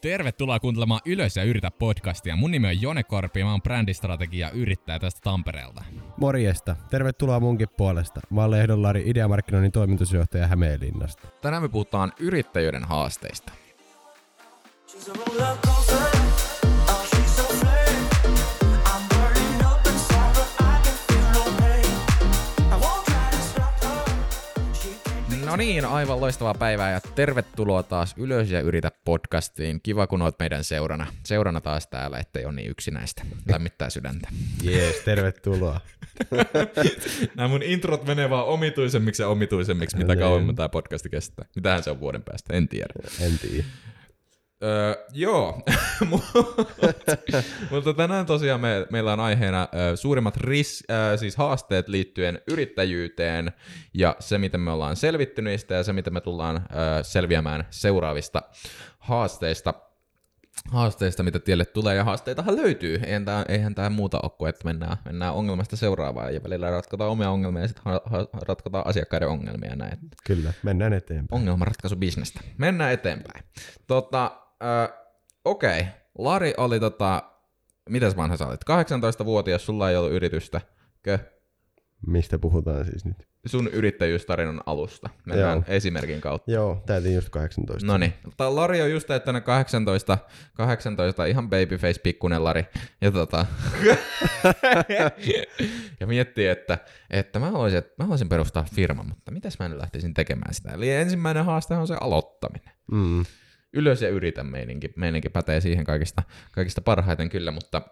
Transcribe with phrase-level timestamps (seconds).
[0.00, 2.36] Tervetuloa kuuntelemaan Ylös ja yritä podcastia.
[2.36, 5.84] Mun nimi on Jone Korpi ja mä oon brändistrategia yrittäjä tästä Tampereelta.
[6.16, 6.76] Morjesta.
[6.90, 8.20] Tervetuloa munkin puolesta.
[8.30, 11.28] Mä oon Lehdon Lari, Ideamarkkinoinnin toimitusjohtaja Hämeenlinnasta.
[11.42, 13.52] Tänään me puhutaan yrittäjyyden haasteista.
[14.88, 16.09] She's a roller coaster.
[25.50, 29.80] No niin, aivan loistavaa päivää ja tervetuloa taas Ylös ja yritä podcastiin.
[29.82, 31.06] Kiva kun oot meidän seurana.
[31.24, 33.22] Seurana taas täällä, ettei ole niin yksinäistä.
[33.48, 34.28] Lämmittää sydäntä.
[34.62, 35.80] Jees, tervetuloa.
[37.36, 41.44] Nämä mun introt menee vaan omituisemmiksi ja omituisemmiksi, mitä kauemmin tämä podcasti kestää.
[41.56, 42.94] Mitähän se on vuoden päästä, en tiedä.
[43.20, 43.64] En tiedä.
[44.62, 45.62] Öö, joo,
[47.70, 53.52] mutta tänään tosiaan me, meillä on aiheena ö, suurimmat ris, ö, siis haasteet liittyen yrittäjyyteen
[53.94, 56.60] ja se, miten me ollaan selvitty niistä ja se, miten me tullaan ö,
[57.02, 58.42] selviämään seuraavista
[58.98, 59.74] haasteista,
[60.70, 63.00] haasteista, mitä tielle tulee, ja haasteitahan löytyy.
[63.06, 67.10] Eihän tämä, eihän tämä muuta ole kuin, että mennään, mennään ongelmasta seuraavaan, ja välillä ratkotaan
[67.10, 69.98] omia ongelmia, ja sitten ha- ha- ratkotaan asiakkaiden ongelmia näin.
[70.24, 71.40] Kyllä, mennään eteenpäin.
[71.40, 72.40] Ongelmanratkaisubisnestä.
[72.58, 73.44] Mennään eteenpäin.
[73.86, 74.40] Tota,
[75.44, 75.86] okei.
[76.18, 77.22] Lari oli tota,
[77.88, 78.60] mitäs vanha sä olit?
[78.70, 80.60] 18-vuotias, sulla ei ollut yritystä.
[81.02, 81.18] Kö?
[82.06, 83.30] Mistä puhutaan siis nyt?
[83.46, 85.10] Sun yrittäjyystarinan alusta.
[85.26, 85.64] Mennään Joo.
[85.68, 86.50] esimerkin kautta.
[86.50, 87.86] Joo, täytin just 18.
[87.86, 88.14] No niin.
[88.38, 90.18] Lari on just täyttänyt 18,
[90.54, 92.64] 18 ihan babyface pikkunen Lari.
[93.00, 93.46] Ja tota...
[96.00, 96.78] ja miettii, että,
[97.10, 100.70] että mä, haluaisin, että mä haluaisin perustaa firman, mutta mitäs mä nyt lähtisin tekemään sitä.
[100.70, 102.74] Eli ensimmäinen haaste on se aloittaminen.
[102.92, 103.24] Mm.
[103.72, 107.82] Ylös ja yritä meininki, meininki pätee siihen kaikista, kaikista parhaiten kyllä, mutta,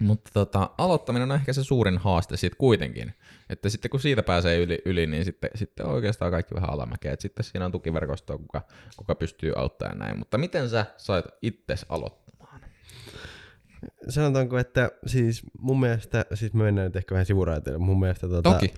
[0.00, 3.14] mutta tota, aloittaminen on ehkä se suurin haaste siitä kuitenkin.
[3.50, 7.12] Että sitten kun siitä pääsee yli, yli niin sitten, sitten oikeastaan kaikki vähän alamäkeä.
[7.12, 8.62] Et sitten siinä on tukiverkostoa, kuka,
[8.96, 10.18] kuka pystyy auttamaan näin.
[10.18, 12.27] Mutta miten sä sait itses aloittamaan?
[14.08, 18.52] Sanotaanko, että siis mun mielestä, siis me mennään nyt ehkä vähän sivuraiteille, mun mielestä tota,
[18.52, 18.74] Toki.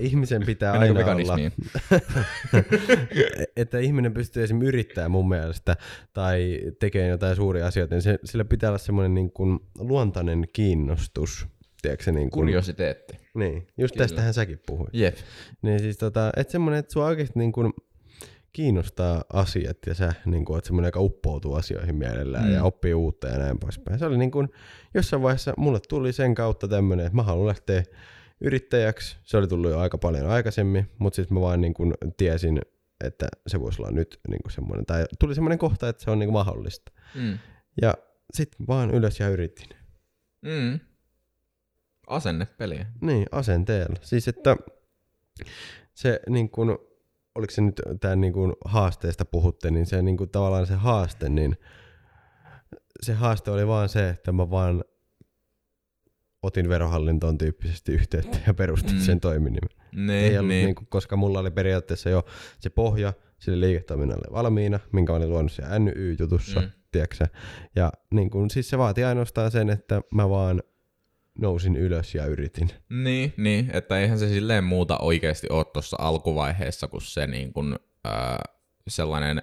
[0.00, 1.52] ihmisen pitää aina olla, veganismiin?
[3.56, 5.76] että ihminen pystyy esimerkiksi yrittää mun mielestä
[6.12, 11.46] tai tekemään jotain suuria asioita, niin se, sillä pitää olla semmoinen niin kuin luontainen kiinnostus.
[11.82, 13.16] Tiedätkö, niin kuin, Kuriositeetti.
[13.34, 14.06] Niin, just Kyllä.
[14.06, 14.90] tästähän säkin puhuit.
[14.92, 15.16] Jep.
[15.62, 17.72] Niin siis tota, että semmoinen, että sua oikeasti niin kuin
[18.52, 22.52] kiinnostaa asiat ja sä niin kuin, oot semmoinen, joka uppoutuu asioihin mielellään Mm.
[22.52, 23.98] ja oppii uutta ja näin poispäin.
[23.98, 24.48] Se oli niin kuin,
[24.94, 27.82] jossain vaiheessa mulle tuli sen kautta tämmöinen, että mä haluan lähteä
[28.40, 29.16] yrittäjäksi.
[29.22, 32.60] Se oli tullut jo aika paljon aikaisemmin, mutta sitten mä vaan niin kuin tiesin,
[33.04, 36.18] että se voisi olla nyt niin kuin semmoinen, tai tuli semmoinen kohta, että se on
[36.18, 36.92] niin kuin mahdollista.
[37.14, 37.38] Mm.
[37.82, 37.94] Ja
[38.34, 39.68] sitten vaan ylös ja yritin.
[40.42, 40.80] Mm.
[42.06, 42.86] Asenne peliä.
[43.00, 43.96] Niin, asenteella.
[44.00, 44.56] Siis että
[45.94, 46.78] se niin kuin,
[47.34, 51.28] oliko se nyt tämän niin kuin haasteesta puhutte, niin se niin kuin tavallaan se haaste,
[51.28, 51.56] niin
[53.02, 54.84] se haaste oli vaan se, että mä vaan
[56.42, 59.00] otin verohallintoon tyyppisesti yhteyttä ja perustin Mm.
[59.00, 59.70] sen toiminimen.
[59.92, 60.64] Niin, Ei ollut niin.
[60.64, 62.24] niin kuin, koska mulla oli periaatteessa jo
[62.60, 66.66] se pohja sille liiketoiminnalle valmiina, minkä olin luonut siellä NY-jutussa, Mm.
[66.66, 66.72] mm.
[66.92, 67.26] tiedätkö
[67.76, 70.62] Ja niin kuin, siis se vaati ainoastaan sen, että mä vaan
[71.38, 72.70] nousin ylös ja yritin.
[72.90, 77.78] Niin, niin, että eihän se silleen muuta oikeasti ole tuossa alkuvaiheessa kuin se niin kuin,
[78.06, 78.38] äh,
[78.88, 79.42] sellainen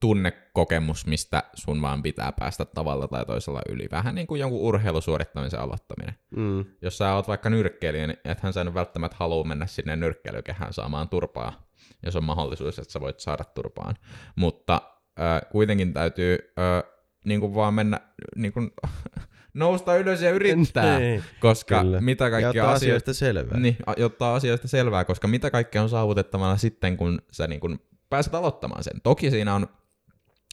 [0.00, 3.88] tunnekokemus, mistä sun vaan pitää päästä tavalla tai toisella yli.
[3.90, 6.14] Vähän niin kuin jonkun urheilusuorittamisen aloittaminen.
[6.36, 6.64] Mm.
[6.82, 11.08] Jos sä oot vaikka nyrkkeilijä, niin ethän sä nyt välttämättä halua mennä sinne nyrkkeilykehään saamaan
[11.08, 11.68] turpaa,
[12.06, 13.94] jos on mahdollisuus, että sä voit saada turpaan.
[14.36, 14.82] Mutta
[15.20, 16.92] äh, kuitenkin täytyy äh,
[17.24, 18.00] niin kuin vaan mennä
[18.36, 18.70] niin kuin,
[19.54, 22.00] nousta ylös ja yrittää, Niin, koska kyllä.
[22.00, 22.76] mitä ja kaikkea ottaa asioita...
[22.76, 23.60] asioista selvää.
[23.60, 27.80] Niin, a- jotta asioista selvää, koska mitä kaikkea on saavutettavana sitten, kun sä niin kun
[28.10, 29.00] pääset aloittamaan sen.
[29.02, 29.66] Toki siinä on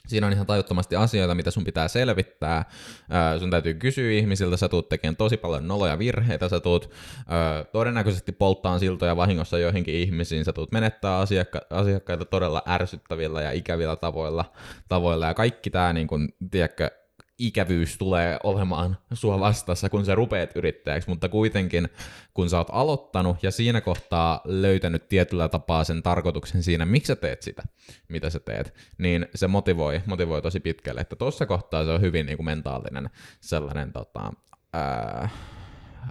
[0.07, 2.65] Siinä on ihan tajuttomasti asioita, mitä sun pitää selvittää.
[3.09, 6.89] Ää, sun täytyy kysyä ihmisiltä, sä tuut tekemään tosi paljon noloja virheitä, sä tuut
[7.27, 13.51] ää, todennäköisesti polttaan siltoja vahingossa joihinkin ihmisiin, sä tuut menettää asiakka- asiakkaita todella ärsyttävillä ja
[13.51, 14.45] ikävillä tavoilla,
[14.89, 16.91] tavoilla ja kaikki tää niin kun, tiedätkö,
[17.37, 21.89] ikävyys tulee olemaan sua vastassa, kun sä rupeat yrittäjäksi, mutta kuitenkin
[22.33, 27.15] kun sä oot aloittanut ja siinä kohtaa löytänyt tietyllä tapaa sen tarkoituksen siinä, miksi sä
[27.15, 27.63] teet sitä,
[28.07, 32.25] mitä sä teet, niin se motivoi, motivoi tosi pitkälle, että tuossa kohtaa se on hyvin
[32.25, 33.09] niin kuin mentaalinen
[33.41, 34.33] sellainen tota,
[34.73, 35.29] ää,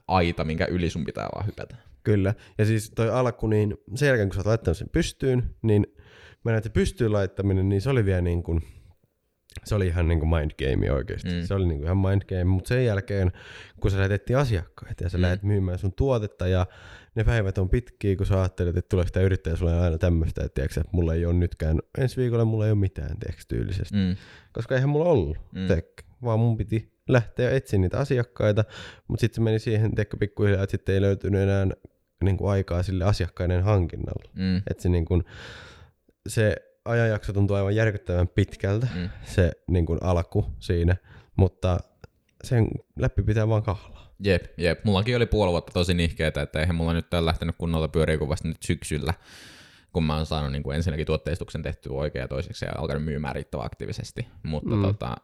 [0.08, 1.76] aita, minkä yli sun pitää vaan hypätä.
[2.02, 2.34] Kyllä.
[2.58, 5.86] Ja siis toi alku, niin sen jälkeen kun sä oot laittanut sen pystyyn, niin
[6.44, 8.62] mä näin, että pystyyn laittaminen, niin se oli vielä niin kuin,
[9.64, 11.28] se oli ihan niinku mind game oikeasti.
[11.28, 11.42] Mm.
[11.42, 13.32] Se oli niinku ihan mind game, mutta sen jälkeen,
[13.80, 15.22] kun sä lähetettiin asiakkaita ja sä mm.
[15.22, 16.66] lähdet myymään sun tuotetta ja
[17.14, 20.54] ne päivät on pitkiä, kun sä ajattelet, että tuleeko tämä yrittäjä sulle aina tämmöistä, että,
[20.54, 23.96] tiiäksä, että mulla ei ole nytkään, ensi viikolla mulla ei ole mitään tiiäksä, tyylisesti.
[23.96, 24.16] Mm.
[24.52, 25.66] Koska eihän mulla ollut, mm.
[25.66, 25.86] tek,
[26.22, 28.64] vaan mun piti lähteä etsiä niitä asiakkaita,
[29.08, 31.66] mutta sitten se meni siihen tekkö pikkuhiljaa, että sitten ei löytynyt enää
[32.24, 34.30] niin kuin aikaa sille asiakkaiden hankinnalle.
[34.34, 34.56] Mm.
[34.56, 35.24] Että se, niin kuin,
[36.26, 39.10] se ajanjakso tuntuu aivan järkyttävän pitkältä, mm.
[39.24, 40.96] se niin kuin alku siinä,
[41.36, 41.78] mutta
[42.44, 44.14] sen läpi pitää vaan kahlaa.
[44.24, 44.84] Jep, jep.
[44.84, 48.28] Mullakin oli puoli vuotta tosi nihkeetä, että eihän mulla nyt ole lähtenyt kunnolla pyöriä kuin
[48.28, 49.14] vasta nyt syksyllä,
[49.92, 53.34] kun mä oon saanut niin kuin ensinnäkin tuotteistuksen tehtyä oikein ja toiseksi ja alkanut myymään
[53.34, 54.28] riittävän aktiivisesti.
[54.42, 54.82] Mutta mm.
[54.82, 55.16] tota,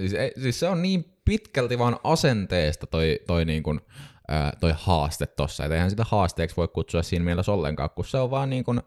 [0.00, 3.80] siis, ei, siis, se on niin pitkälti vaan asenteesta toi, toi, niin kuin,
[4.28, 5.64] ää, toi haaste tossa.
[5.64, 8.80] Et eihän sitä haasteeksi voi kutsua siinä mielessä ollenkaan, kun se on vaan niin kuin,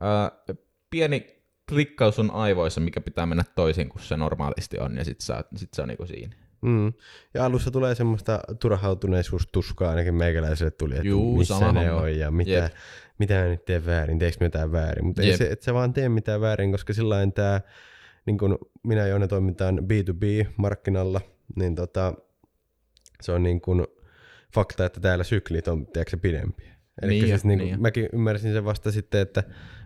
[0.00, 0.30] ää,
[0.92, 1.26] pieni
[1.68, 5.74] klikkaus sun aivoissa, mikä pitää mennä toisin kuin se normaalisti on, ja sit, sä, sit
[5.74, 6.36] se on niinku siinä.
[6.62, 6.92] Mm.
[7.34, 12.02] Ja alussa tulee semmoista turhautuneisuustuskaa ainakin meikäläiselle tuli, että Juu, missä sama ne homma.
[12.02, 12.72] on ja mitä, Jep.
[13.18, 15.04] mitä mä nyt teen väärin, teekö mä jotain väärin.
[15.06, 17.60] Mutta ei se, et sä vaan tee mitään väärin, koska sillä tää,
[18.26, 21.20] niin kun minä ja Joone toimitaan B2B-markkinalla,
[21.56, 22.14] niin tota,
[23.20, 23.86] se on niin kuin
[24.54, 26.72] fakta, että täällä syklit on tiedätkö, pidempiä.
[27.02, 27.74] Eli Niin niin siis niin niin jo.
[27.76, 29.42] kuin, mäkin ymmärsin sen vasta sitten, että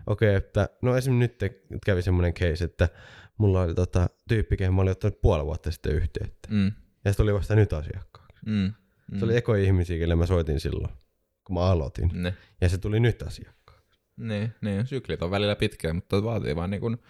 [0.07, 2.89] okei, okay, että no esimerkiksi nyt kävi semmoinen case, että
[3.37, 6.47] mulla oli tota, tyyppi, kehen mä olin ottanut puoli vuotta sitten yhteyttä.
[6.51, 6.71] Mm.
[7.05, 8.45] Ja se tuli vasta nyt asiakkaaksi.
[8.45, 8.73] Mm.
[9.19, 10.93] Se oli ekoja ihmisiä, kelle mä soitin silloin,
[11.43, 12.09] kun mä aloitin.
[12.13, 13.99] Ne, Ja se tuli nyt asiakkaaksi.
[14.17, 17.07] ne, ne, syklit on välillä pitkiä, mutta vaatii vaan niin kuin, ää,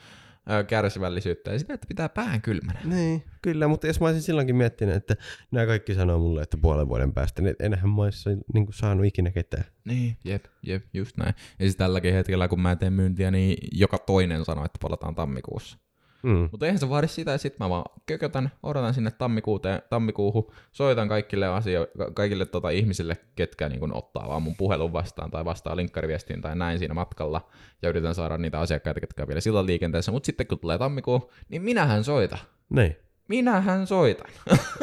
[0.67, 2.79] kärsivällisyyttä ja sitä, että pitää pään kylmänä.
[2.83, 5.15] Niin, kyllä, mutta jos mä olisin silloinkin miettinyt, että
[5.51, 9.05] nämä kaikki sanoo mulle, että puolen vuoden päästä, niin enhän mä olisi niin kuin, saanut
[9.05, 9.65] ikinä ketään.
[9.85, 11.33] Niin, jep, jep, just näin.
[11.59, 15.77] Ja siis tälläkin hetkellä, kun mä teen myyntiä, niin joka toinen sanoo, että palataan tammikuussa.
[16.23, 16.49] Mm.
[16.51, 21.07] Mutta eihän se vaadi sitä, että sit mä vaan kökötän, odotan sinne tammikuuteen, tammikuuhun, soitan
[21.07, 25.45] kaikille, asio- ka- kaikille tota ihmisille, ketkä niin kun ottaa vaan mun puhelun vastaan tai
[25.45, 27.49] vastaa linkkariviestiin tai näin siinä matkalla,
[27.81, 31.31] ja yritän saada niitä asiakkaita, ketkä on vielä silloin liikenteessä, mutta sitten kun tulee tammikuu,
[31.49, 32.37] niin minähän soita.
[32.69, 32.95] Niin,
[33.27, 34.27] Minähän soitan.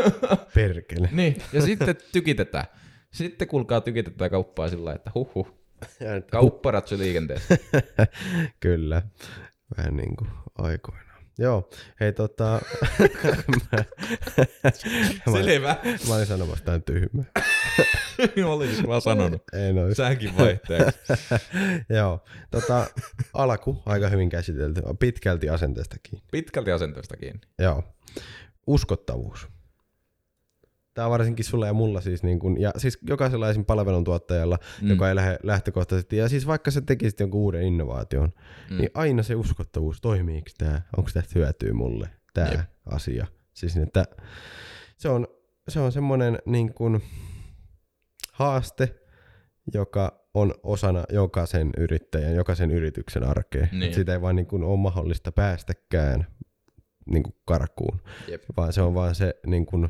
[0.55, 1.09] perkele.
[1.13, 2.65] niin, ja sitten tykitetään.
[3.13, 5.55] Sitten kuulkaa tykitetään kauppaa sillä että huhhuh,
[6.01, 7.57] Ja nyt- kaupparatsu liikenteessä.
[8.61, 9.03] Kyllä,
[9.77, 11.04] vähän niin kuin aikoinaan.
[11.39, 11.71] Joo,
[12.01, 12.45] hei tota,
[15.27, 15.77] mä, Selvä.
[16.09, 17.25] mä olin sanomassa tämän tyhmää.
[18.47, 19.43] Olisin vaan sanonut.
[19.53, 19.97] En ois.
[19.97, 20.99] Säkin vaihteeksi.
[21.97, 22.87] Joo, tota,
[23.33, 26.23] alku aika hyvin käsitelty, pitkälti asenteestakin.
[26.31, 27.41] Pitkälti asenteesta kiinni.
[27.59, 27.83] Joo.
[28.67, 29.49] Uskottavuus.
[30.95, 33.65] Tämä on varsinkin sulla ja mulla siis, niin kun, ja siis jokaisella esim.
[33.65, 34.89] palveluntuottajalla, mm.
[34.89, 38.33] joka ei lähde lähtökohtaisesti, ja siis vaikka sä tekisit jonkun uuden innovaation,
[38.71, 38.77] mm.
[38.77, 42.61] niin aina se uskottavuus, toimiiko tämä, onko tästä hyötyä mulle, tämä Jep.
[42.87, 43.27] asia.
[43.55, 44.05] Siis että
[44.97, 45.27] se on,
[45.69, 47.01] se on semmoinen niin kun,
[48.33, 48.95] haaste,
[49.75, 53.67] joka on osana jokaisen yrittäjän, jokaisen yrityksen arkea.
[53.73, 53.83] Niin.
[53.83, 56.27] Et Sitä ei vaan niin kun, ole mahdollista päästäkään
[57.07, 58.43] niin kuin karkuun, Jep.
[58.57, 59.89] vaan se on vaan se, niin kuin,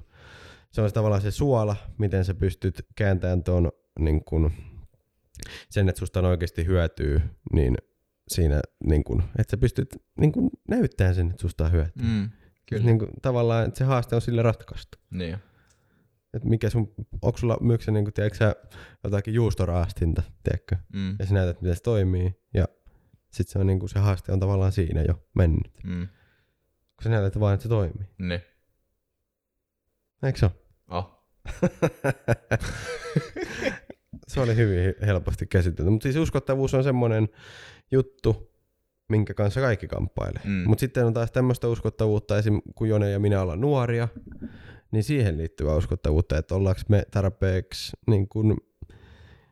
[0.74, 4.52] se on se tavallaan se suola, miten sä pystyt kääntämään tuon niin kuin,
[5.70, 7.20] sen, että susta on oikeasti hyötyy,
[7.52, 7.76] niin
[8.28, 12.02] siinä, niin kuin, että sä pystyt niin kuin, näyttämään sen, että susta on hyötyä.
[12.06, 12.30] Mm,
[12.66, 12.84] kyllä.
[12.84, 14.98] Niin kuin, tavallaan, että se haaste on sille ratkaistu.
[15.10, 15.36] Niin.
[16.34, 18.56] Että mikä sun, onko sulla myyksä, niin kuin, tiedätkö sä,
[19.04, 20.76] jotakin juustoraastinta, tiedätkö?
[20.92, 22.64] Mm, Ja sä näytät, miten se toimii, ja
[23.32, 25.70] sitten se, on, niin kuin, se haaste on tavallaan siinä jo mennyt.
[25.84, 26.08] mm,
[26.96, 28.06] Kun sä näytät vaan, että se toimii.
[28.18, 28.40] niin.
[30.22, 30.52] Eikö se ole?
[30.90, 31.24] Oh.
[34.28, 35.90] Se oli hyvin helposti käsitelty.
[35.90, 37.28] Mutta siis uskottavuus on semmoinen
[37.90, 38.54] juttu,
[39.08, 40.42] minkä kanssa kaikki kamppailee.
[40.44, 40.50] Mm.
[40.50, 40.68] Mm.
[40.68, 42.60] Mutta sitten on taas tämmöistä uskottavuutta, esim.
[42.74, 44.08] kun Jone ja minä ollaan nuoria,
[44.90, 48.56] niin siihen liittyvää uskottavuutta, että ollaanko me tarpeeksi niin kun,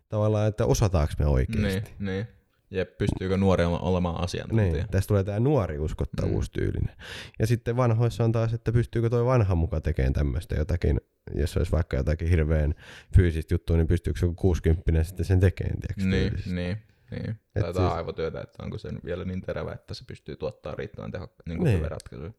[0.09, 1.81] tavallaan, että osataanko me oikeasti.
[1.81, 2.27] Niin, niin.
[2.73, 4.73] Jep, pystyykö nuori ole- olemaan asiantuntija?
[4.73, 6.97] Niin, tästä tulee tämä nuori uskottavuustyylinen.
[7.39, 11.01] Ja sitten vanhoissa on taas, että pystyykö toi vanha muka tekemään tämmöistä jotakin,
[11.35, 12.75] jos olisi vaikka jotakin hirveän
[13.17, 16.55] fyysistä juttua, niin pystyykö joku 60 sitten sen tekemään, tiedätkö, Niin, tyylisesti.
[16.55, 16.77] niin,
[17.11, 17.25] niin.
[17.55, 21.11] Tai jotain siis- aivotyötä, että onko se vielä niin terävä, että se pystyy tuottamaan riittävän
[21.11, 21.91] tehokkaasti niin Niin.
[21.91, 22.33] ratkaisuja.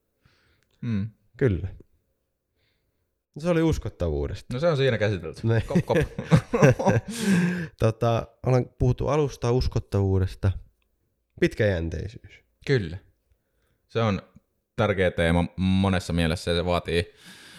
[0.82, 1.10] Mm.
[1.38, 1.68] Kyllä.
[3.38, 4.54] Se oli uskottavuudesta.
[4.54, 5.48] No se on siinä käsitelty.
[5.48, 5.64] Niin.
[5.68, 5.98] Kop, kop.
[7.80, 10.52] tota, ollaan puhuttu alusta uskottavuudesta.
[11.40, 12.44] Pitkäjänteisyys.
[12.68, 12.98] Kyllä.
[13.88, 14.22] Se on
[14.76, 17.14] tärkeä teema monessa mielessä ja se vaatii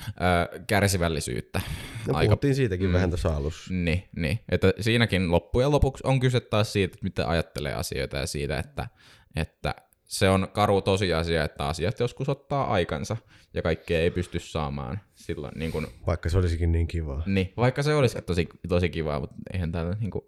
[0.08, 1.60] ö, kärsivällisyyttä.
[2.08, 2.90] No, Aika- puhuttiin siitäkin mm.
[2.90, 2.94] mm.
[2.94, 3.74] vähän tuossa alussa.
[3.74, 4.40] Niin, niin.
[4.48, 8.88] Että siinäkin loppujen lopuksi on kyse taas siitä, että mitä ajattelee asioita ja siitä, että,
[9.36, 13.16] että se on karu tosiasia, että asiat joskus ottaa aikansa
[13.54, 17.22] ja kaikkea ei pysty saamaan silloin niin kuin, Vaikka se olisikin niin kivaa.
[17.26, 20.24] niin, vaikka se olisi tosi, tosi kivaa, mutta eihän täällä niin kuin,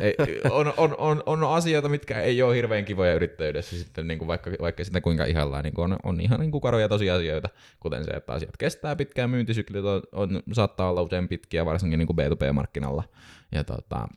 [0.00, 0.14] ei,
[0.50, 4.50] on, on, on, on, asioita, mitkä ei ole hirveän kivoja yrittäjyydessä sitten, niin kuin vaikka,
[4.60, 7.48] vaikka sitä kuinka ihallaan, niin kuin on, on ihan niin kuin karuja tosiasioita,
[7.80, 12.06] kuten se, että asiat kestää pitkään, myyntisyklit on, on, saattaa olla usein pitkiä, varsinkin niin
[12.06, 13.02] kuin B2B-markkinalla,
[13.52, 14.08] ja tota,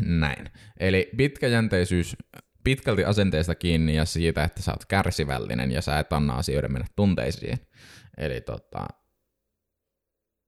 [0.00, 0.50] näin.
[0.80, 2.16] Eli pitkäjänteisyys
[2.66, 6.86] pitkälti asenteesta kiinni ja siitä, että sä oot kärsivällinen ja sä et anna asioiden mennä
[6.96, 7.58] tunteisiin.
[8.18, 8.86] Eli tota,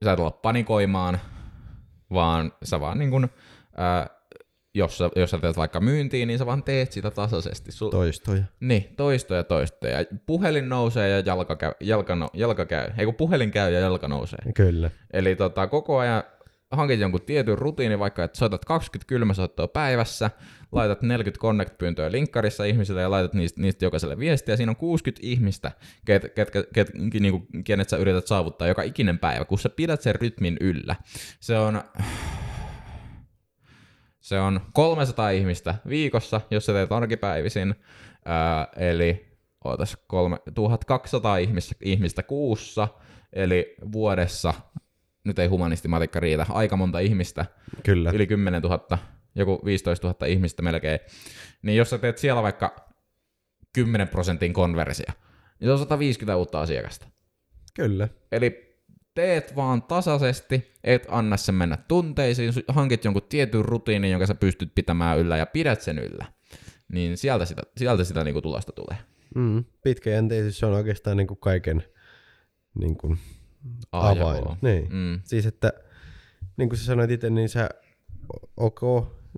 [0.05, 1.21] sä et olla panikoimaan,
[2.13, 3.29] vaan sä vaan niin kun,
[3.77, 4.07] ää,
[4.75, 7.73] jos, sä, jos sä teet vaikka myyntiin, niin sä vaan teet sitä tasaisesti.
[7.73, 8.43] Sul, Toistoja.
[8.61, 10.05] niin, toistoja toistoja.
[10.27, 12.91] Puhelin nousee ja jalka käy, jalka, no, jalka käy.
[12.99, 14.53] Ei kun puhelin käy ja jalka nousee.
[14.55, 14.91] Kyllä.
[15.13, 16.23] Eli tota, koko ajan
[16.71, 20.31] hankit jonkun tietyn rutiinin, vaikka että soitat 20 kylmäsoittoa päivässä,
[20.73, 24.57] laitat 40 connect-pyyntöä linkkarissa ihmisille ja laitat niistä, niistä jokaiselle viestiä.
[24.57, 25.73] Siinä on 60 ihmistä,
[26.05, 30.01] ket, ket, ket, ket, niinku, kenet sä yrität saavuttaa joka ikinen päivä, kun sä pidät
[30.01, 30.97] sen rytmin yllä.
[31.41, 31.83] Se on,
[34.21, 37.75] se on 300 ihmistä viikossa, jos sä teet arkipäivisin,
[38.25, 39.29] ää, eli
[39.65, 42.89] ootas, kolme, 1200 ihmistä, ihmistä kuussa,
[43.33, 44.55] eli vuodessa,
[45.29, 47.47] nyt ei humanistimatikka riitä, aika monta ihmistä,
[47.85, 48.11] Kyllä.
[48.11, 48.99] yli 10 000,
[49.35, 51.01] joku 15 000 ihmistä melkein,
[51.63, 52.77] niin jos sä teet siellä vaikka
[53.73, 55.07] 10 prosentin konversio,
[55.61, 57.07] niin se on 150 uutta asiakasta.
[57.75, 58.09] Kyllä.
[58.33, 58.69] Eli
[59.15, 64.75] teet vaan tasaisesti, et anna sen mennä tunteisiin, hankit jonkun tietyn rutiinin, jonka sä pystyt
[64.75, 66.27] pitämään yllä ja pidät sen yllä.
[66.93, 68.97] Niin sieltä sitä, sieltä sitä niinku tulosta tulee.
[69.35, 69.65] Mm.
[69.85, 71.83] Pitkäjänteisyys on oikeastaan niin kuin kaiken
[72.75, 73.19] niin kuin
[73.93, 74.45] A avain.
[74.63, 74.89] Niin.
[74.93, 75.21] Mm.
[75.25, 75.73] Siis että,
[76.57, 77.69] niin kuin sä sanoit itse, niin sä,
[78.57, 78.81] ok,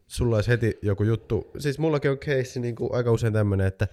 [0.07, 1.51] sulla olisi heti joku juttu.
[1.59, 3.89] Siis mullakin on case niin kuin aika usein tämmönen, että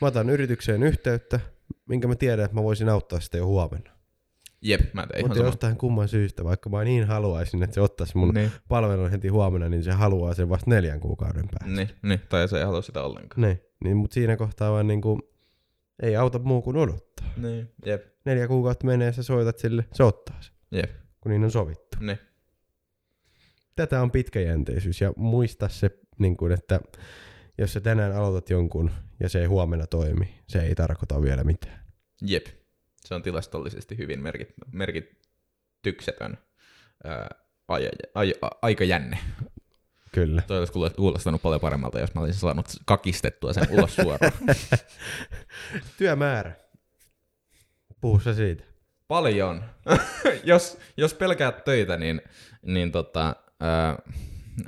[0.00, 1.40] mä otan yritykseen yhteyttä,
[1.88, 3.90] minkä mä tiedän, että mä voisin auttaa sitä jo huomenna.
[4.62, 5.48] Jep, mä tein Mutta sama.
[5.48, 8.52] jostain kumman syystä, vaikka mä niin haluaisin, että se ottaisi mun Niin.
[8.68, 11.76] palvelun heti huomenna, niin se haluaa sen vasta neljän kuukauden päästä.
[11.76, 13.40] Niin, niin, tai se ei halua sitä ollenkaan.
[13.40, 15.22] Niin, niin mutta siinä kohtaa vaan niin kuin,
[16.02, 17.26] ei auta muu kuin odottaa.
[17.36, 20.90] Niin, jep, Neljä kuukautta menee, sä soitat sille, se ottaa sen, jep,
[21.20, 21.96] kun niin on sovittu.
[22.00, 22.18] niin.
[23.76, 26.80] Tätä on pitkäjänteisyys ja muista se, niin kuin, että
[27.58, 28.90] jos sä tänään aloitat jonkun
[29.20, 31.84] ja se ei huomenna toimi, se ei tarkoita vielä mitään.
[32.22, 32.46] Jep.
[33.04, 36.38] Se on tilastollisesti hyvin merkit, merkityksetön
[37.04, 37.28] ää,
[37.68, 39.18] ai, ai, ai, aikajänne.
[40.12, 40.42] Kyllä.
[40.46, 44.32] Toi olisi kuulo- kuulostanut paljon paremmalta, jos mä olisin saanut kakistettua sen ulos suoraan.
[45.98, 46.52] Työmäärä.
[48.00, 48.64] Puhu sä siitä.
[49.08, 49.64] Paljon.
[50.44, 52.22] jos, jos pelkäät töitä, niin,
[52.62, 53.98] niin tota, ää,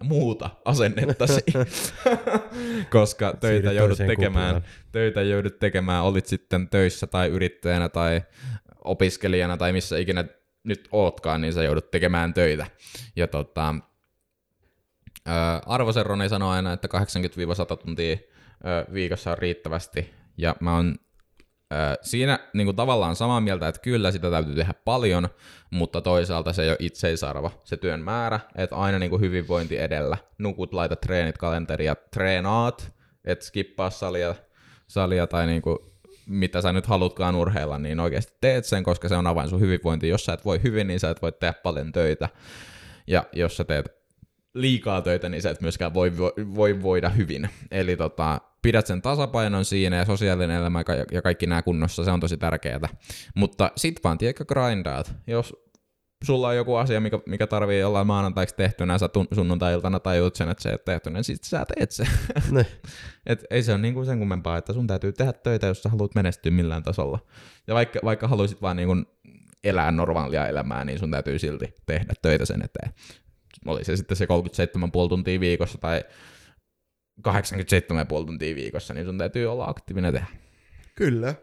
[0.02, 1.40] muuta asennettasi.
[2.90, 4.73] Koska töitä Siirry joudut tekemään, kuplaan.
[4.92, 8.23] töitä joudut tekemään, olit sitten töissä tai yrittäjänä tai
[8.85, 10.25] opiskelijana tai missä ikinä
[10.64, 12.66] nyt ootkaan, niin sä joudut tekemään töitä.
[13.16, 13.75] Ja tota,
[15.26, 16.88] ää, Arvo Serroni sanoo aina, että
[17.74, 18.16] 80-100 tuntia
[18.92, 20.94] viikossa on riittävästi, ja mä oon
[22.02, 25.28] siinä niin kuin tavallaan samaa mieltä, että kyllä sitä täytyy tehdä paljon,
[25.70, 30.16] mutta toisaalta se ei ole itseisarvo, se työn määrä, että aina niin kuin hyvinvointi edellä,
[30.38, 32.92] nukut, laitat treenit kalenteriin ja treenaat,
[33.24, 34.34] et skippaa salia,
[34.86, 35.78] salia tai niin kuin
[36.26, 40.10] mitä sä nyt halutkaan urheilla, niin oikeasti teet sen, koska se on avain sun hyvinvointiin.
[40.10, 42.28] Jos sä et voi hyvin, niin sä et voi tehdä paljon töitä.
[43.06, 44.00] Ja jos sä teet
[44.54, 47.49] liikaa töitä, niin sä et myöskään voi, voi, voi voida hyvin.
[47.71, 52.21] Eli tota, pidät sen tasapainon siinä ja sosiaalinen elämä ja, kaikki nämä kunnossa, se on
[52.21, 52.88] tosi tärkeää.
[53.35, 55.14] Mutta sit vaan tiedätkö grindaat.
[55.26, 55.57] Jos
[56.25, 60.49] sulla on joku asia, mikä, mikä tarvii olla maanantaiksi tehtynä, sä tun- sunnuntai-iltana tajut sen,
[60.49, 62.04] että se ei ole tehty, niin sit sä teet se.
[62.50, 62.66] Ne.
[63.26, 66.14] Et ei se ole niinku sen kummempaa, että sun täytyy tehdä töitä, jos sä haluat
[66.14, 67.19] menestyä millään tasolla.
[67.66, 68.97] Ja vaikka, vaikka haluaisit vaan niinku
[69.64, 72.92] elää normaalia elämää, niin sun täytyy silti tehdä töitä sen eteen.
[73.66, 74.28] Oli se sitten se 37,5
[75.08, 76.04] tuntia viikossa tai
[77.28, 77.34] 87,5
[78.08, 80.26] tuntia viikossa, niin sun täytyy olla aktiivinen tehdä.
[80.94, 81.34] Kyllä.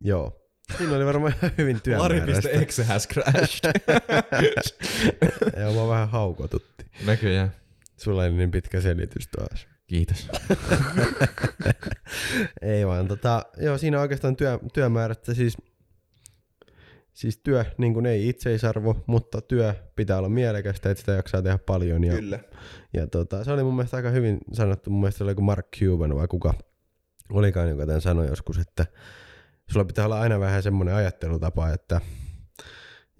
[0.00, 0.44] Joo.
[0.78, 2.48] Siinä oli varmaan ihan hyvin työmääräistä.
[2.48, 3.72] Lari.exe has crashed.
[5.60, 6.86] Joo, mä vähän haukotutti.
[7.06, 7.52] Näköjään.
[7.96, 9.66] Sulla oli niin pitkä selitys taas.
[9.86, 10.28] Kiitos.
[12.62, 15.56] Ei vaan, tota, joo, siinä on oikeastaan työ, työmäärästä siis,
[17.18, 21.58] siis työ, niin kuin ei itseisarvo, mutta työ pitää olla mielekästä, että sitä jaksaa tehdä
[21.58, 22.04] paljon.
[22.04, 22.38] Ja, Kyllä.
[22.92, 25.66] ja tota, se oli mun mielestä aika hyvin sanottu, mun mielestä se oli joku Mark
[25.76, 26.54] Cuban vai kuka
[27.30, 28.86] olikaan, joka tämän sanoi joskus, että
[29.70, 32.00] sulla pitää olla aina vähän semmoinen ajattelutapa, että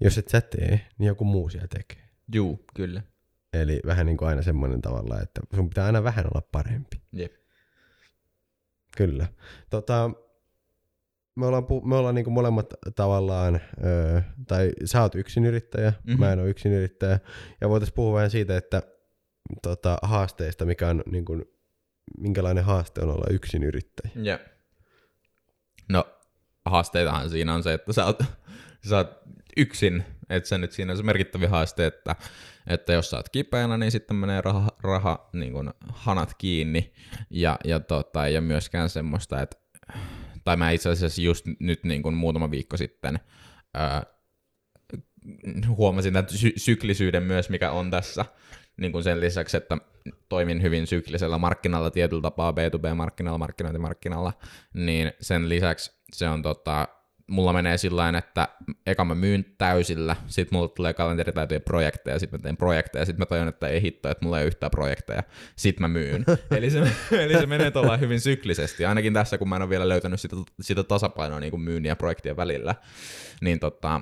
[0.01, 2.09] jos et sä tee, niin joku muu siellä tekee.
[2.33, 3.01] Juu, kyllä.
[3.53, 7.01] Eli vähän niin kuin aina semmoinen tavalla, että sun pitää aina vähän olla parempi.
[7.13, 7.33] Jep.
[8.97, 9.27] Kyllä.
[9.69, 10.11] Tota,
[11.35, 15.97] me ollaan, pu- me ollaan niinku molemmat tavallaan, öö, tai sä oot yksinyrittäjä, Mhm.
[16.09, 16.19] mm-hmm.
[16.19, 17.19] mä en ole yksinyrittäjä.
[17.61, 18.81] Ja voitaisiin puhua vähän siitä, että
[19.61, 21.41] tota, haasteista, mikä on, niinku,
[22.17, 24.11] minkälainen haaste on olla yksinyrittäjä.
[24.15, 24.41] Jep.
[25.89, 26.05] No,
[26.65, 28.19] haasteitahan siinä on se, että sä oot,
[28.89, 29.19] sä oot
[29.57, 32.15] yksin, että se nyt siinä on se merkittävä haaste, että,
[32.67, 35.53] että jos sä oot kipeänä, niin sitten menee raha, raha niin
[35.89, 36.93] hanat kiinni,
[37.29, 39.57] ja, ja, tota, ja myöskään semmoista, että,
[40.49, 43.19] tai mä itse asiassa just nyt niin kuin muutama viikko sitten
[43.73, 44.03] ää,
[45.67, 48.25] huomasin tämän sy- syklisyyden myös, mikä on tässä,
[48.77, 49.77] niin kuin sen lisäksi, että
[50.29, 54.33] toimin hyvin syklisellä markkinalla tietyllä tapaa, B2B-markkinalla, markkinointimarkkinalla,
[54.73, 56.87] niin sen lisäksi se on tota,
[57.29, 58.47] mulla menee sillä että
[58.85, 63.25] eka mä myyn täysillä, sit mulle tulee kalenteritäytyjä projekteja, sit mä teen projekteja, sit mä
[63.25, 65.23] tajun, että ei hitto, että mulla ei ole yhtään projekteja,
[65.55, 66.25] sit mä myyn.
[66.57, 66.79] eli, se,
[67.23, 70.35] eli se menee tuolla hyvin syklisesti, ainakin tässä, kun mä en ole vielä löytänyt sitä,
[70.61, 72.75] sitä tasapainoa niin kuin myynnin ja projektien välillä,
[73.41, 74.01] niin tota,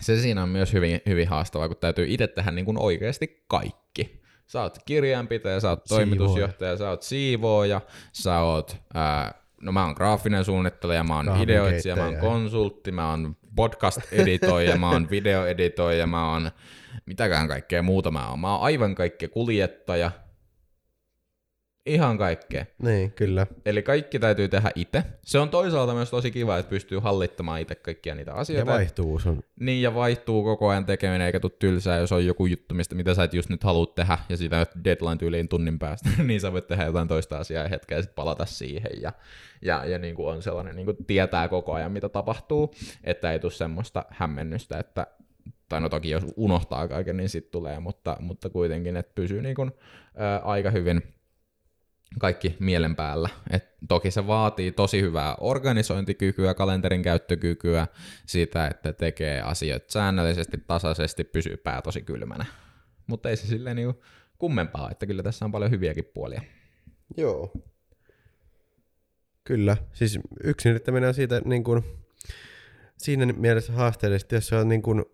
[0.00, 4.20] se siinä on myös hyvin, hyvin haastavaa, kun täytyy itse tehdä niin kuin oikeasti kaikki.
[4.46, 7.80] Sä oot kirjanpitäjä, sä oot toimitusjohtaja, sä oot siivooja,
[8.12, 11.60] sä oot, ää, no mä oon graafinen suunnittelija, mä oon Kahvinkeittäjä.
[11.60, 16.50] ideoitsija, mä oon konsultti, mä oon podcast-editoija, mä oon videoeditoija, mä oon
[17.06, 18.40] mitäkään kaikkea muuta mä oon.
[18.40, 20.10] Mä oon aivan kaikkea kuljettaja,
[21.86, 22.66] ihan kaikkea.
[22.82, 23.46] Niin, kyllä.
[23.66, 25.02] Eli kaikki täytyy tehdä itse.
[25.22, 28.72] Se on toisaalta myös tosi kiva, että pystyy hallittamaan itse kaikkia niitä Ja asioita.
[28.72, 29.42] vaihtuvuus on.
[29.60, 33.14] Niin, ja vaihtuu koko ajan tekeminen, eikä tule tylsää, jos on joku juttu, mistä, mitä
[33.14, 36.66] sä et just nyt halua tehdä, ja siitä deadline tyyliin tunnin päästä, niin sä voit
[36.66, 39.12] tehdä jotain toista asiaa hetkeä ja sitten palata siihen, ja,
[39.62, 43.38] ja, ja niin kuin on sellainen, niin kuin tietää koko ajan, mitä tapahtuu, että ei
[43.38, 45.06] tule semmoista hämmennystä, että
[45.68, 49.54] tai no toki jos unohtaa kaiken, niin sitten tulee, mutta, mutta kuitenkin, että pysyy niin
[49.54, 49.70] kuin,
[50.16, 51.02] ää, aika hyvin
[52.18, 53.28] kaikki mielen päällä.
[53.50, 57.86] Et toki se vaatii tosi hyvää organisointikykyä, kalenterin käyttökykyä,
[58.26, 62.46] sitä, että tekee asioita säännöllisesti, tasaisesti, pysyy pää tosi kylmänä.
[63.06, 64.02] Mutta ei se silleen niinku
[64.38, 66.42] kummempaa, että kyllä tässä on paljon hyviäkin puolia.
[67.16, 67.52] Joo.
[69.44, 69.76] Kyllä.
[69.92, 71.82] Siis yksinyrittäminen on siitä niin kuin,
[72.98, 75.04] siinä mielessä haasteellista, jos se on niin kuin,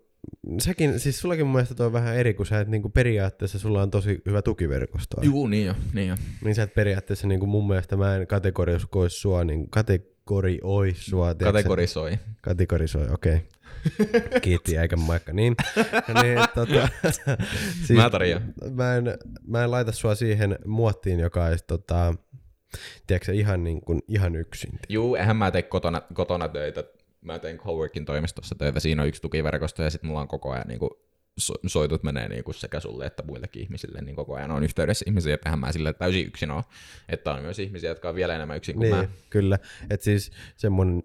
[0.58, 3.58] säkin, siis sullakin mun mielestä toi on vähän eri, kun sä et niin kuin periaatteessa
[3.58, 5.16] sulla on tosi hyvä tukiverkosto.
[5.22, 6.14] Juu, niin jo, niin jo.
[6.44, 11.34] Niin sä et periaatteessa niin kuin mun mielestä mä en kategorioi sua, niin kategorioi sua.
[11.34, 11.58] tiedätkö?
[11.58, 12.18] Kategorisoi.
[12.42, 13.34] Kategorisoi, okei.
[13.34, 13.56] Okay.
[14.42, 15.32] Kiitti, eikä moikka.
[15.32, 15.56] Niin,
[16.22, 16.88] niin tota,
[17.86, 18.42] siis, Mä tarjoan.
[18.70, 19.04] mä, en,
[19.46, 22.14] mä en laita sua siihen muottiin, joka olisi tota,
[23.06, 24.78] tiedätkö, ihan, niin kuin, ihan yksin.
[24.88, 26.84] Juu, eihän mä tee kotona, kotona töitä.
[27.26, 28.80] Mä teen coworkin toimistossa töitä.
[28.80, 30.90] Siinä on yksi tukiverkosto ja sitten mulla on koko ajan niinku
[31.38, 35.34] so- soitut menee niinku sekä sulle että muillekin ihmisille, niin koko ajan on yhteydessä ihmisiä,
[35.34, 36.64] että mä sillä täysin yksin ole.
[37.08, 39.08] Että on myös ihmisiä, jotka on vielä enemmän yksin kuin Niin, mä.
[39.30, 39.58] kyllä.
[39.90, 41.02] Et siis semmoinen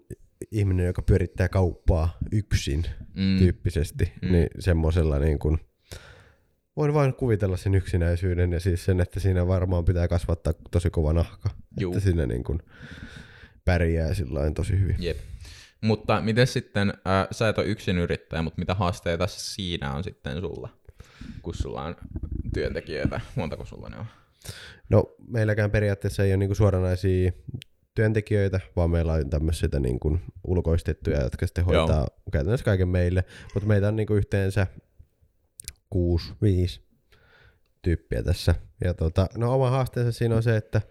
[0.50, 3.38] ihminen, joka pyörittää kauppaa yksin Mm.
[3.38, 4.32] tyyppisesti, Mm.
[4.32, 5.58] niin semmoisella niin kuin,
[6.76, 11.12] voin vain kuvitella sen yksinäisyyden ja siis sen, että siinä varmaan pitää kasvattaa tosi kova
[11.12, 11.50] nahka.
[11.80, 11.92] Juu.
[11.92, 12.58] Että siinä niin kuin
[13.64, 14.96] pärjää sillä tosi hyvin.
[14.98, 15.16] Jep.
[15.82, 20.40] Mutta miten sitten, äh, sä et ole yksin yrittäjä, mutta mitä haasteita siinä on sitten
[20.40, 20.68] sulla,
[21.42, 21.96] kun sulla on
[22.54, 23.20] työntekijöitä?
[23.36, 24.06] Montako sulla ne on?
[24.88, 27.32] No meilläkään periaatteessa ei ole niinku suoranaisia
[27.94, 31.80] työntekijöitä, vaan meillä on tämmöisiä niinku ulkoistettuja, jotka sitten Joo.
[31.80, 33.24] hoitaa käytännössä kaiken meille.
[33.54, 34.66] Mutta meitä on niinku yhteensä
[35.90, 36.80] kuusi, viisi
[37.82, 38.54] tyyppiä tässä.
[38.84, 40.82] Ja tota, no oma haasteensa siinä on se, että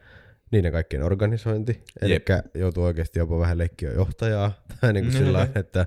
[0.51, 2.19] niiden kaikkien organisointi, eli
[2.53, 5.85] joutuu oikeasti jopa vähän leikkiä johtajaa, tai niin kuin sillä lailla, että,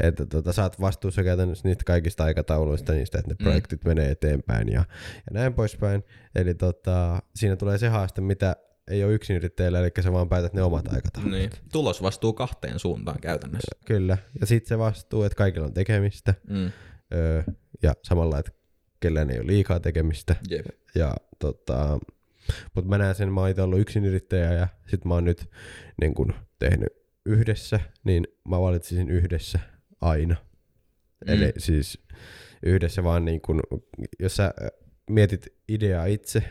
[0.00, 3.44] että tota, saat vastuussa käytännössä niistä kaikista aikatauluista, niistä, että ne Mm.
[3.44, 4.84] projektit menee eteenpäin ja,
[5.16, 6.04] ja näin poispäin.
[6.34, 8.56] Eli tota, siinä tulee se haaste, mitä
[8.90, 11.32] ei ole yksinyrittäjällä, eli sä vaan päätät ne omat aikataulut.
[11.32, 11.50] Niin.
[11.72, 13.76] Tulos vastuu kahteen suuntaan käytännössä.
[13.86, 14.18] Kyllä.
[14.40, 16.70] Ja sitten se vastuu, että kaikilla on tekemistä, Mm.
[17.14, 17.42] öö,
[17.82, 18.52] ja samalla, että
[19.00, 20.36] kellään ei ole liikaa tekemistä.
[20.50, 20.66] Jep.
[20.94, 21.98] Ja tota,
[22.74, 25.50] mutta mä näen sen, mä oon itse ollut yksinyrittäjä ja sit mä oon nyt
[26.00, 26.88] niin kun, tehnyt
[27.26, 29.58] yhdessä, niin mä valitsisin yhdessä
[30.00, 30.36] aina.
[31.26, 31.32] Mm.
[31.32, 32.04] Eli siis
[32.62, 33.60] yhdessä vaan niin kun,
[34.20, 34.70] jos sä äh,
[35.10, 36.42] mietit ideaa itse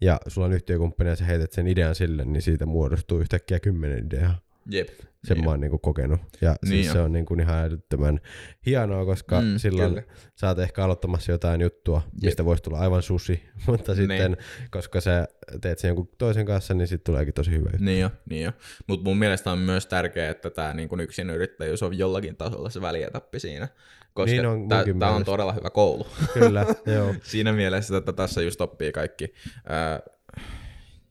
[0.00, 4.06] ja sulla on yhtiökumppani ja sä heität sen idean sille, niin siitä muodostuu yhtäkkiä kymmenen
[4.06, 4.40] ideaa.
[4.70, 4.88] Jep.
[5.24, 6.20] Sen Niin mä oon niinku kokenut.
[6.40, 6.92] Ja Niin siis jo.
[6.92, 8.20] se on niinku ihan älyttömän
[8.66, 10.02] hienoa, koska Mm, silloin kyllä.
[10.34, 14.08] sä oot ehkä aloittamassa jotain juttua, mistä voisi tulla aivan susi, mutta Niin.
[14.08, 14.36] sitten
[14.70, 15.28] koska sä
[15.60, 17.84] teet sen jonkun toisen kanssa, niin sitten tuleekin tosi hyvä juttu.
[17.84, 18.52] Niin jo, niin jo.
[18.86, 22.80] Mutta mun mielestä on myös tärkeää, että tämä niin yksin yrittäjyys on jollakin tasolla se
[22.80, 23.68] välietappi siinä.
[24.12, 25.24] Koska Niin on tämä on mielestä.
[25.24, 26.06] todella hyvä koulu.
[26.34, 27.14] Kyllä, joo.
[27.22, 29.34] siinä mielessä, että tässä just oppii kaikki.
[29.66, 30.00] Ää,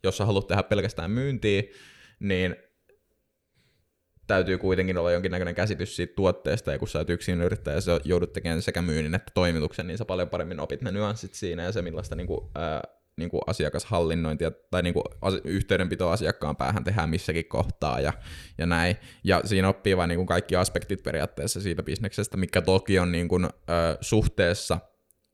[0.04, 1.64] jos sä haluat tehdä pelkästään myyntiä,
[2.20, 2.56] niin
[4.28, 8.00] täytyy kuitenkin olla jonkinnäköinen käsitys siitä tuotteesta, ja kun sä oot yksin yrittäjä ja sä
[8.04, 11.72] joudut tekemään sekä myynnin että toimituksen, niin sä paljon paremmin opit ne nyanssit siinä ja
[11.72, 12.82] se millaista niinku, ää,
[13.18, 18.14] niinku asiakashallinnointia tai niinku as- yhteydenpitoa asiakkaan päähän tehdään missäkin kohtaa ja,
[18.58, 18.96] ja näin.
[19.24, 23.98] Ja siinä oppii vain niinku kaikki aspektit periaatteessa siitä bisneksestä, mikä toki on niinku, ää,
[24.02, 24.80] suhteessa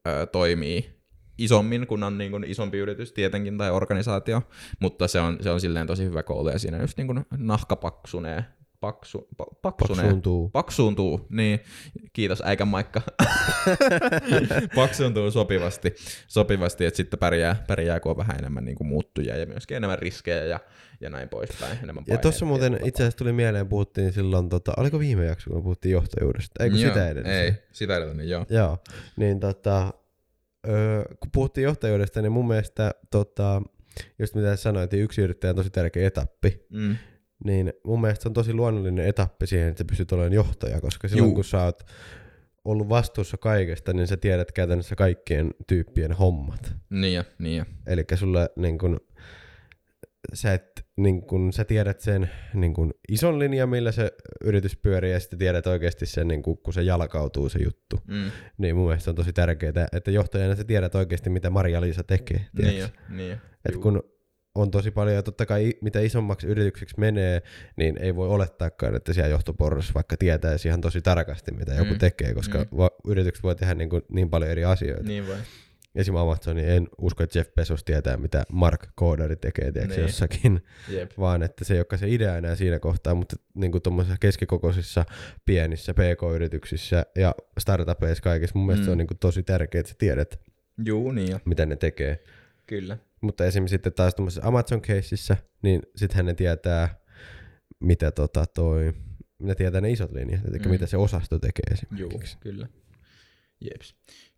[0.05, 1.03] ää, toimii
[1.37, 4.41] isommin, kun on niin kuin isompi yritys tietenkin tai organisaatio,
[4.79, 7.75] mutta se on, se on silleen tosi hyvä koulu ja siinä just niin kuin nahka
[7.75, 8.45] paksunee,
[8.83, 10.49] paksu, pa, paksunee, Paksuuntuu.
[10.49, 11.59] paksuuntuu, niin
[12.13, 13.01] kiitos äikän Maikka,
[14.75, 15.95] paksuuntuu sopivasti,
[16.27, 19.99] sopivasti, että sitten pärjää, pärjää kun on vähän enemmän niin kuin muuttujia ja myöskin enemmän
[19.99, 20.59] riskejä ja,
[21.01, 24.99] ja näin poispäin, enemmän Ja tuossa muuten itse asiassa tuli mieleen, puhuttiin silloin, tota, oliko
[24.99, 26.63] viime jakso, kun puhuttiin johtajuudesta?
[26.63, 27.35] Eikö Joo, sitä edelleen?
[27.43, 28.45] Ei, sitä edelleen, joo.
[28.49, 28.77] Joo,
[29.15, 29.93] niin tota,
[30.67, 33.61] öö, kun puhuttiin johtajuudesta, niin mun mielestä tota,
[34.19, 36.65] just mitä sanoit, niin yksi yrittäjä on tosi tärkeä etappi.
[36.69, 36.95] Mm.
[37.43, 41.07] Niin mun mielestä se on tosi luonnollinen etappi siihen, että sä pystyt olemaan johtaja, koska
[41.07, 41.35] silloin Juu.
[41.35, 41.83] kun sä oot
[42.65, 46.75] ollut vastuussa kaikesta, niin sä tiedät käytännössä kaikkien tyyppien hommat.
[46.89, 47.65] Niin ja, niin ja.
[47.87, 48.99] Eli sulle niin kun,
[50.33, 54.11] sä, et, niin kun, sä tiedät sen niin kun, ison linjan, millä se
[54.43, 57.99] yritys pyörii, ja sitten tiedät oikeasti sen, niin kun, kun se jalkautuu se juttu.
[58.07, 58.31] Mm.
[58.57, 62.45] Niin mun mielestä on tosi tärkeää, että johtajana sä tiedät oikeasti, mitä Maria-Liisa tekee.
[62.57, 63.37] Niin ja, niin ja.
[63.65, 63.81] Et Juu.
[63.81, 64.12] kun
[64.55, 67.41] on tosi paljon, ja totta kai mitä isommaksi yritykseksi menee,
[67.77, 71.99] niin ei voi olettaakaan, että siellä johtoporrassa vaikka tietäisi ihan tosi tarkasti, mitä joku Mm.
[71.99, 72.77] tekee, koska Mm.
[72.77, 75.03] va- yritykset voi tehdä niin, kuin, niin paljon eri asioita.
[75.03, 75.35] Niin voi.
[75.95, 76.15] Esim.
[76.15, 80.01] Amazon, niin en usko, että Jeff Bezos tietää, mitä Mark Koodari tekee tiedätkö, Niin.
[80.01, 81.11] jossakin, Jep.
[81.19, 83.81] vaan että se ei olekaan se idea enää siinä kohtaa, mutta niin kuin
[84.19, 85.05] keskikokoisissa,
[85.45, 88.85] pienissä pk-yrityksissä ja startupeissa kaikissa, mun mielestä Mm.
[88.85, 90.39] se on niin kuin tosi tärkeää, että sä tiedät,
[90.85, 91.39] Juu, niin ja.
[91.45, 92.23] mitä ne tekee.
[92.67, 92.97] Kyllä.
[93.23, 96.95] Mutta esimerkiksi sitten taas tuommoisessa amazon caseissa, niin sittenhän ne tietää,
[97.79, 98.93] mitä tota toi,
[99.39, 100.69] ne tietää ne isot linjat, eli Mm.
[100.69, 102.37] mitä se osasto tekee esimerkiksi.
[102.39, 102.67] kyllä.
[103.61, 103.95] Jeps.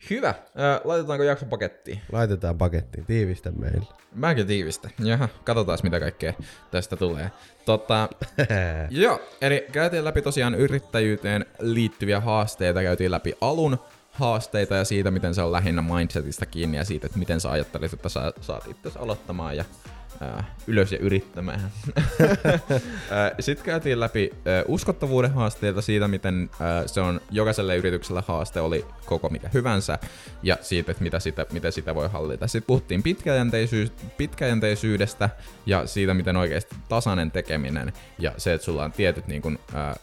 [0.10, 0.30] Hyvä.
[0.30, 0.36] Äh,
[0.84, 2.02] laitetaanko jakso pakettiin?
[2.12, 3.86] Laitetaan pakettiin, tiivistä meille.
[4.15, 4.89] Mäkin tiivistä.
[5.00, 6.34] Jaha, katsotaan mitä kaikkea
[6.71, 7.32] tästä tulee.
[7.65, 8.10] Tota,
[8.89, 13.78] joo, eli käytiin läpi tosiaan yrittäjyyteen liittyviä haasteita, käytiin läpi alun
[14.15, 17.93] haasteita ja siitä, miten se on lähinnä mindsetistä kiinni ja siitä, että miten sä ajattelit,
[17.93, 19.65] että sä saat itse aloittamaan ja
[20.21, 21.71] ää, ylös ja yrittämään.
[23.39, 28.86] Sitten käytiin läpi ää, uskottavuuden haasteita siitä, miten ää, se on jokaiselle yritykselle haaste, oli
[29.06, 29.99] koko mikä hyvänsä,
[30.43, 32.47] ja siitä, että mitä sitä, miten sitä voi hallita.
[32.47, 35.30] Sitten puhuttiin pitkäjänteisyys, pitkäjänteisyydestä
[35.65, 39.95] ja siitä, miten oikeasti tasainen tekeminen ja se, että sulla on tietyt niin kun, ää,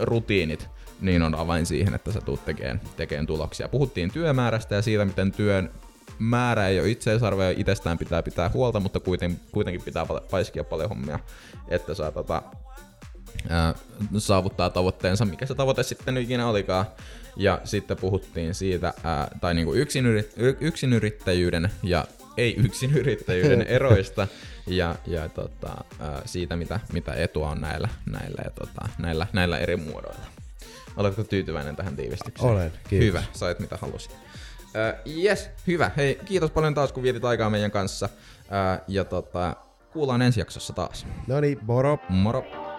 [0.00, 0.68] rutiinit,
[1.00, 3.68] niin on avain siihen, että sä tuut tekemään, tekemään tuloksia.
[3.68, 5.70] Puhuttiin työmäärästä ja siitä, miten työn
[6.18, 10.88] määrä ei ole itseisarvo ja itsestään pitää pitää huolta, mutta kuiten, kuitenkin pitää paiskia paljon
[10.88, 11.18] hommia,
[11.68, 12.42] että saa tota,
[13.48, 13.74] ää,
[14.18, 16.86] saavuttaa tavoitteensa, mikä se tavoite sitten ikinä olikaan.
[17.36, 22.04] Ja sitten puhuttiin siitä, ää, tai niinku yksinyrit, y- yksinyrittäjyyden ja
[22.36, 24.28] ei-yksinyrittäjyyden eroista
[24.66, 29.58] ja, ja tota, ää, siitä, mitä, mitä etua on näillä, näillä, ja tota, näillä, näillä
[29.58, 30.39] eri muodoilla.
[30.96, 32.52] Oletko tyytyväinen tähän tiivistykseen?
[32.52, 33.06] Olen, kiitos.
[33.06, 34.12] Hyvä, sait mitä halusit.
[34.12, 35.90] Uh, yes, hyvä.
[35.96, 38.08] Hei, kiitos paljon taas kun vietit aikaa meidän kanssa.
[38.40, 39.56] Uh, ja tota,
[39.92, 41.06] kuullaan ensi jaksossa taas.
[41.26, 41.98] No niin, moro!
[42.08, 42.69] Moro!